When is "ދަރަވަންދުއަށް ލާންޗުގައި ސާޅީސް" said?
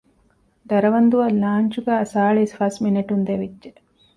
0.69-2.55